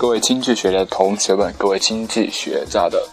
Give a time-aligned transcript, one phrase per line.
[0.00, 3.06] 各位经济学的同学们，各位经济学家的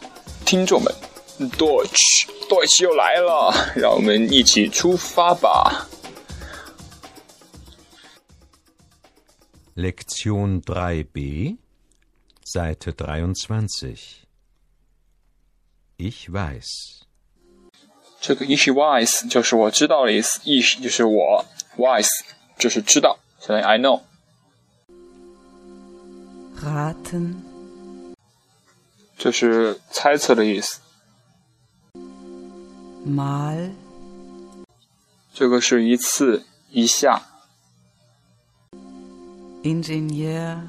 [0.45, 0.89] 听众们
[1.37, 5.89] ，Deutsch，Deutsch 又来了，让我们一起出发吧。
[9.75, 11.57] Lektion 3b,
[12.45, 13.97] Seite 23.
[15.97, 16.63] Ich weiß.
[18.21, 21.43] 这个 ich weiß 就是我知道的意思，ich 就是我
[21.77, 22.07] ，weiß
[22.57, 24.03] 就是知道，相当于 I know。
[26.63, 27.35] Raten,
[29.17, 30.79] 这是猜测的意思。
[33.05, 33.71] mal,
[35.33, 37.21] 这个是一次一下
[39.63, 40.61] ，Ingenieur,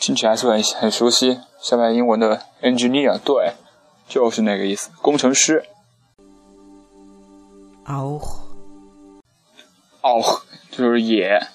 [0.00, 1.38] 听起来是不是很很熟悉？
[1.60, 3.54] 下面英文的 engineer，对，
[4.08, 5.64] 就是那个意思，工程师。
[7.84, 8.40] auch,
[10.02, 11.46] auch 就是也，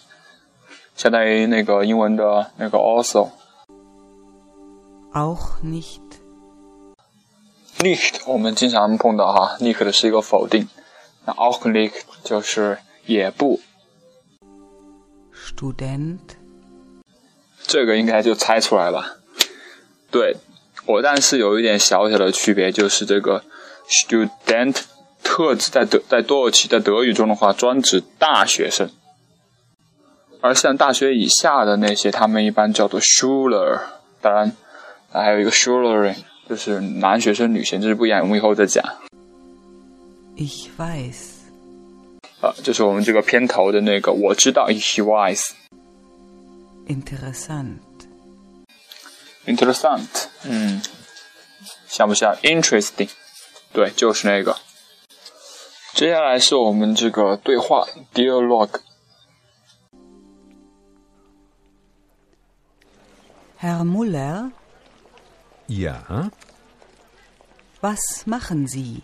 [0.97, 3.29] 相当于那个英文的那个 also。
[5.13, 6.01] auch nicht,
[7.79, 10.67] nicht 我们经常碰到哈，nicht 的是一个否定，
[11.25, 13.61] 那 auch nicht 就是也不
[15.33, 16.19] ，Student,
[17.61, 19.19] 这个应该就猜出来了。
[20.11, 20.37] 对，
[20.85, 23.43] 我但是有一点小小的区别，就是这个
[23.87, 24.81] student
[25.23, 28.89] 特指在德在多尔奇在德语中的话，专指大学生，
[30.47, 33.81] 而像大学以下的那些，他们一般叫做 schuler，。
[34.21, 34.49] 当然，
[35.11, 36.15] 还有一个 schulerin，
[36.47, 38.81] 就是男学生、女学生，这是不一样，我们以后再讲。
[40.37, 41.15] ich weiß,
[42.39, 45.49] 啊，就是我们这个片头的那个，我知道 ich weiß。
[46.87, 47.79] interessant,
[49.45, 50.81] Interessant，嗯，
[51.89, 53.09] 像不像 interesting？
[53.73, 54.55] 对，就是那个。
[55.93, 58.79] 接下来是我们这个对话 dialogue。
[63.59, 64.51] Herr Müller?
[65.67, 66.29] Ja,
[67.81, 69.01] was machen Sie?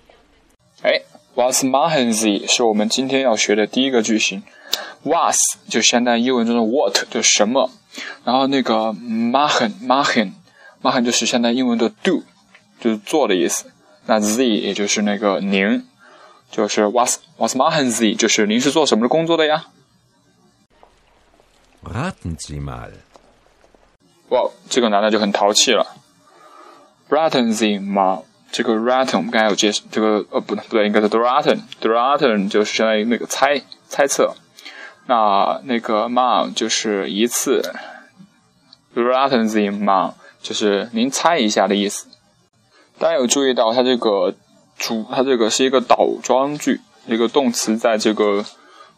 [0.82, 1.02] 哎
[1.36, 4.44] ，Was machen Sie 是我们今天要学的第一个句型。
[5.04, 5.38] Was
[5.68, 7.72] 就相当于英文中的 what，就是什么。
[8.24, 10.34] 然后那个 machen machen
[10.82, 12.24] machen 就是相当于英文的 do，
[12.80, 13.66] 就是做的意思。
[14.06, 15.86] 那 Z 也就是那个您，
[16.52, 19.68] 就是 Was Was machen Sie 就是您是做什么的工作的呀
[21.84, 22.92] ？raten Sie mal.
[24.34, 25.86] 哇，这个男的就很淘气了。
[27.08, 28.24] Raten Sie 吗？
[28.52, 34.34] 这个 raten 我们刚才有介绍，这个呃不对不对，应该是 Dratton Dratton 就是相当于那个猜猜测。
[35.06, 37.62] 那那个 ma 就是一次
[38.96, 40.16] ，raten Sie 吗？
[40.42, 42.08] 就是您猜一下的意思。
[42.98, 44.34] 大家有注意到它这个
[44.80, 48.44] 主，它这个是一个倒装句，一个动词在这个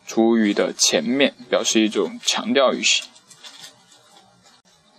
[0.07, 3.03] 主语的前面，表示一种强调语气。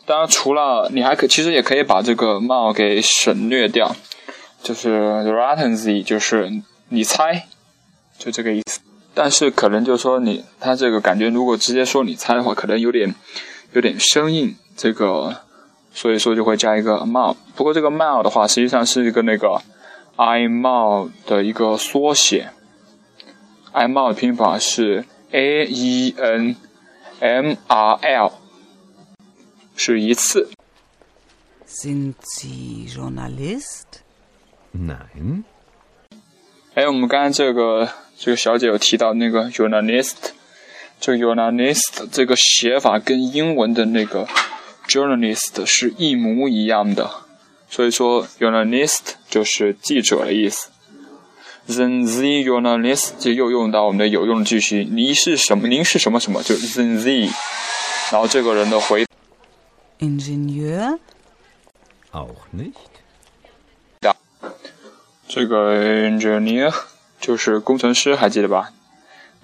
[0.07, 3.97] 当然，除了你还可其实也可以把这个帽给省略掉，
[4.63, 6.49] 就是 ratency，就是
[6.91, 7.47] 你猜，
[8.17, 8.79] 就这个意思。
[9.15, 13.13] 但是可能就是说你他这个感觉，如果直接说你猜的话，可能有点
[13.73, 15.39] 有点生硬，这个
[15.93, 17.37] 所以说就会加一个帽。
[17.57, 19.61] 不过这个帽的话，实际上是一个那个
[20.15, 22.51] i 帽的一个缩写。
[23.73, 26.57] i 帽的拼法是 a e n
[27.19, 28.33] m r l。
[29.77, 30.51] 是一次。
[31.69, 34.01] Sind Sie Journalist?
[34.73, 35.45] Nein,
[36.75, 37.89] 哎，我们刚才这个
[38.19, 40.15] 这个小姐有提到那个 journalist，
[41.01, 44.27] 这个 journalist 这个写法跟英文的那个
[44.87, 47.11] journalist 是一模一样的，
[47.69, 50.69] 所以说 journalist 就是记者的意思。
[51.69, 55.67] Then the journalist 就又用到我们的有用的句型，你是什么？
[55.67, 56.43] 您是什么什么？
[56.43, 57.33] 就 then the，
[58.13, 59.05] 然后这个人的回
[60.00, 61.00] Ingenieur?
[62.12, 62.74] auch nicht.
[65.28, 65.76] 这个
[66.10, 66.74] engineer
[67.22, 68.74] 就是工程师，还记得吧？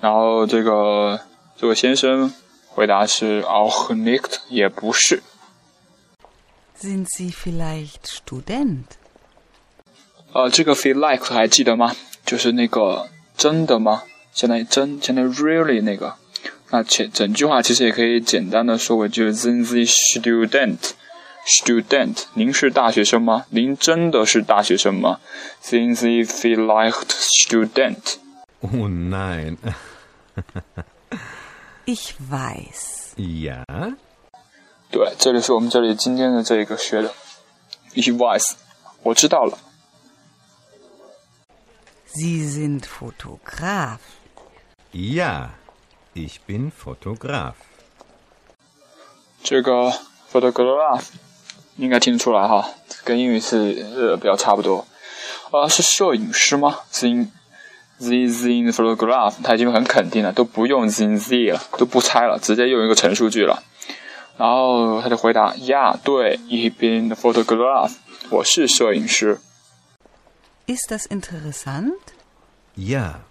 [0.01, 1.21] 然后这个
[1.55, 2.33] 这位先生
[2.67, 5.23] 回答是 auch nicht，也不是。
[6.77, 8.83] Sind Sie vielleicht Student?
[10.33, 11.95] 呃，这个 feel like 还记得吗？
[12.25, 14.03] 就是那个真的吗？
[14.33, 16.15] 相当于真，相当于 really 那个。
[16.72, 20.78] 那前整句话其实也可以简单的说为就是 Then the student。
[21.44, 23.46] Student，您是大学生吗？
[23.50, 25.18] 您真的是大学生吗
[25.64, 28.14] ？Then the feel like student。
[28.60, 29.56] Oh nein.
[31.84, 33.16] Ich weiß.
[33.16, 33.64] Ja,
[34.90, 37.12] 对，这里是我们这里今天的这一个学的
[37.94, 38.52] Ich weiß，
[39.02, 39.58] 我知道了。
[42.14, 43.98] Sie sind Fotograf.
[44.92, 45.50] ja,
[46.13, 47.53] ich bin Fotograf.
[49.43, 49.93] 这个
[50.31, 51.03] photograph，
[51.77, 52.69] 应该听得出来哈，
[53.03, 54.85] 跟英语是呃比较差不多。
[55.51, 56.79] 呃，是摄影师吗？
[56.91, 57.27] The
[57.99, 63.63] the the photograph，他已经很肯定了，都不用 the the 了，都不猜了，直接用一个陈述句了。
[64.37, 67.93] 然后他就回答：Yeah，对，Ich bin photograph，
[68.29, 69.39] 我是摄影师。
[70.67, 71.97] Ist das interessant?
[72.75, 73.21] Ja,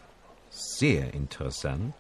[0.52, 1.92] sehr interessant.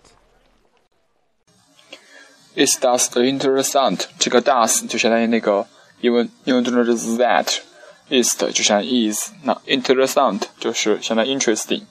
[2.53, 4.01] Is that interessant？
[4.19, 5.65] 这个 does 就相当于那个
[6.01, 11.83] 英文英文中的 that，is 就相当于 is，那 interessant 就是相当于 interesting，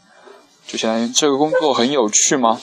[0.66, 2.60] 就相当于这个工作很有趣吗？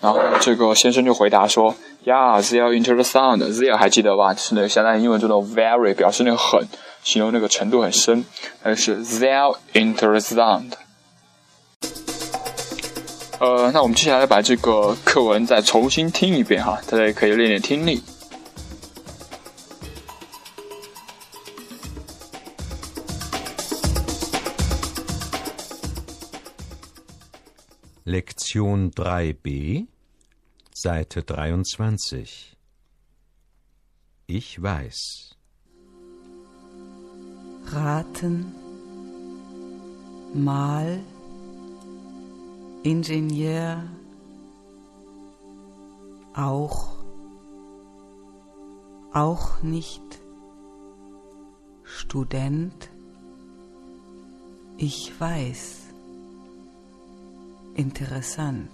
[0.00, 1.74] 然后这个先生就回答说
[2.04, 3.38] ，Yeah, they are interessant.
[3.38, 4.34] They 还记得吧？
[4.34, 6.68] 就是那个相当于英文中的 very，表示那个很，
[7.02, 8.26] 形容那个程度很深，
[8.62, 10.72] 但是 they are interessant。
[13.40, 18.02] 呃，那我们接下来把这个课文再重新听一遍哈，大家也可以练练听力。
[28.06, 29.86] Lektion 3b,
[30.72, 32.54] Seite 23.
[34.26, 35.32] Ich weiß.
[37.66, 38.44] Raten,
[40.34, 41.00] Mal,
[42.84, 43.82] Ingenieur,
[46.34, 46.96] auch,
[49.14, 50.02] auch nicht,
[51.82, 52.90] Student,
[54.76, 55.84] ich weiß,
[57.74, 58.70] interessant.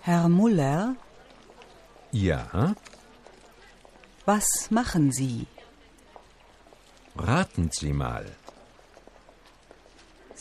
[0.00, 0.96] Herr Muller,
[2.10, 2.74] Ja,
[4.24, 5.46] was machen Sie?
[7.18, 8.24] raten Sie mal.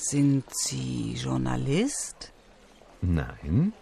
[0.10, 2.32] Sind Sie Journalist?
[3.02, 3.74] Nein,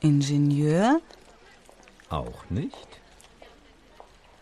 [0.00, 1.00] Ingenieur?
[2.10, 2.88] auch nicht.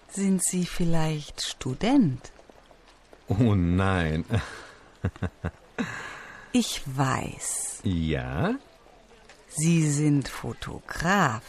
[0.09, 2.33] Sind Sie vielleicht Student?
[3.29, 4.25] Oh nein.
[6.55, 7.81] Ich weiß.
[7.85, 8.57] Ja,
[9.49, 11.43] Sie sind Fotograf.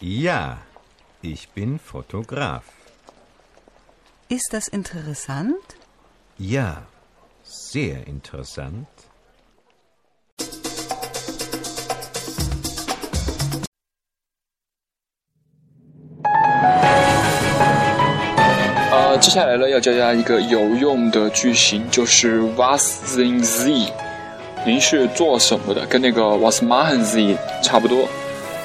[0.00, 0.58] ja,
[1.22, 2.64] ich bin Fotograf.
[4.28, 5.66] Ist das interessant?
[6.38, 6.86] Ja,
[7.52, 8.86] sehr interessant.
[18.90, 23.92] 呃，接下来呢要教大家一个有用的句型，就是 Was sind Sie？
[24.64, 25.84] 您是做什么的？
[25.84, 28.08] 跟那个 Was machen Sie 差不多。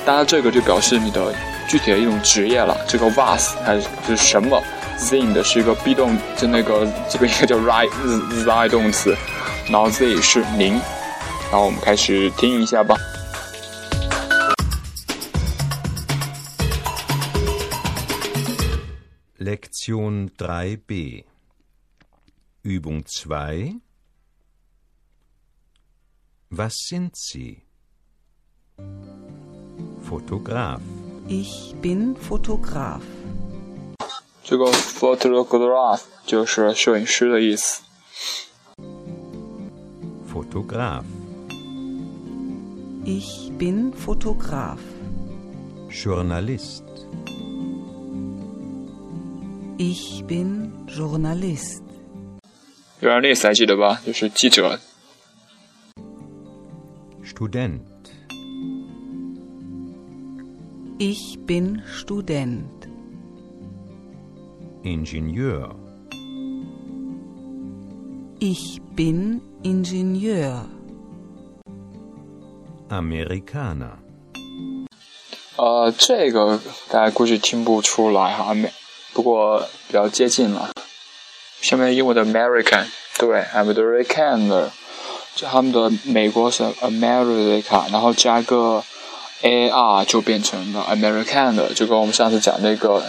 [0.05, 1.33] 当然，这个就表示你的
[1.67, 2.77] 具体的一种职业了。
[2.87, 4.63] 这个 Was 它是什么
[4.98, 7.90] ？Sind 的是一个 be 动，就那个这边应该叫 right
[8.44, 9.16] z 动词，
[9.69, 10.72] 然后 Z 是您。
[11.50, 12.96] 然后我们开始听一下吧。
[19.38, 21.24] Lektion 3b.
[22.64, 23.80] Übung 2.
[26.50, 27.62] Was sind Sie?
[30.08, 30.80] Fotograf.
[31.26, 33.00] Ich bin Fotograf.
[34.46, 37.82] 这个 photograph 就是摄影师的意思。
[40.32, 41.04] Fotograf.
[43.04, 44.79] Ich bin Fotograf.
[45.91, 46.82] Journalist.
[49.79, 51.82] Ich bin Journalist.
[53.00, 54.00] 有人 list 还记得吧？
[54.06, 54.79] 就是记者。
[57.24, 57.81] Student.
[60.98, 62.75] Ich bin Student.
[64.87, 65.75] Ingenieur.
[68.39, 70.61] Ich bin Ingenieur.
[72.87, 73.97] Amerikaner.
[75.57, 76.57] 呃，这个
[76.89, 78.71] 大家估计听不出来哈，没，
[79.11, 80.71] 不过比较接近了。
[81.59, 82.85] 下面英文的 American，
[83.17, 84.71] 对，American 的，
[85.35, 88.81] 就他们的美国是 America，然后加个
[89.41, 93.03] AR 就变成了 American 的，就跟我们上次讲那个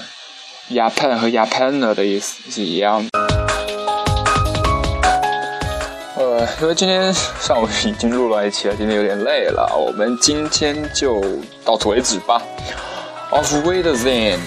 [0.70, 3.18] Japan 和 Japaner 的意思是一样的。
[6.16, 7.10] 呃，因为今天
[7.40, 11.22] 上午已经录了一期了，今天有点累了，我们今天就
[11.64, 12.42] 到此为止吧。
[13.30, 14.38] Off with them，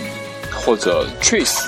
[0.51, 1.67] 或者 trees